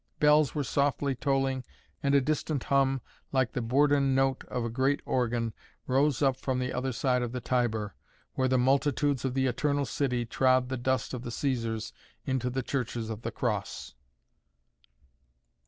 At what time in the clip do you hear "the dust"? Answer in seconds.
10.69-11.13